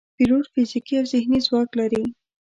[0.17, 2.03] پیلوټ فزیکي او ذهني ځواک لري.